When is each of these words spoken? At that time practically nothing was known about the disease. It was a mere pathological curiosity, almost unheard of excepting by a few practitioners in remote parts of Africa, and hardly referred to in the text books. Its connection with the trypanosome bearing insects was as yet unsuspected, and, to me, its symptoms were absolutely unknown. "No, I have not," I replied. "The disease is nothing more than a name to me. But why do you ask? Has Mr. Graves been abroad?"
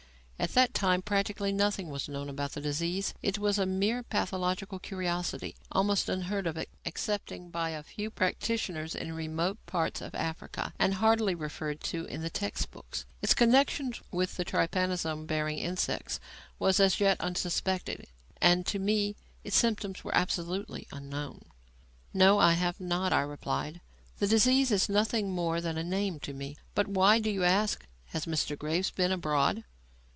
At 0.41 0.55
that 0.55 0.73
time 0.73 1.03
practically 1.03 1.51
nothing 1.51 1.91
was 1.91 2.09
known 2.09 2.27
about 2.27 2.53
the 2.53 2.61
disease. 2.61 3.13
It 3.21 3.37
was 3.37 3.59
a 3.59 3.65
mere 3.67 4.01
pathological 4.01 4.79
curiosity, 4.79 5.55
almost 5.71 6.09
unheard 6.09 6.47
of 6.47 6.57
excepting 6.83 7.51
by 7.51 7.69
a 7.69 7.83
few 7.83 8.09
practitioners 8.09 8.95
in 8.95 9.13
remote 9.13 9.63
parts 9.67 10.01
of 10.01 10.15
Africa, 10.15 10.73
and 10.79 10.95
hardly 10.95 11.35
referred 11.35 11.79
to 11.81 12.05
in 12.05 12.23
the 12.23 12.29
text 12.31 12.71
books. 12.71 13.05
Its 13.21 13.35
connection 13.35 13.93
with 14.09 14.35
the 14.35 14.43
trypanosome 14.43 15.27
bearing 15.27 15.59
insects 15.59 16.19
was 16.57 16.79
as 16.79 16.99
yet 16.99 17.21
unsuspected, 17.21 18.07
and, 18.41 18.65
to 18.65 18.79
me, 18.79 19.15
its 19.43 19.55
symptoms 19.55 20.03
were 20.03 20.15
absolutely 20.17 20.87
unknown. 20.91 21.43
"No, 22.15 22.39
I 22.39 22.53
have 22.53 22.79
not," 22.79 23.13
I 23.13 23.21
replied. 23.21 23.79
"The 24.17 24.25
disease 24.25 24.71
is 24.71 24.89
nothing 24.89 25.29
more 25.29 25.61
than 25.61 25.77
a 25.77 25.83
name 25.83 26.19
to 26.21 26.33
me. 26.33 26.57
But 26.73 26.87
why 26.87 27.19
do 27.19 27.29
you 27.29 27.43
ask? 27.43 27.85
Has 28.07 28.25
Mr. 28.25 28.57
Graves 28.57 28.89
been 28.89 29.11
abroad?" 29.11 29.65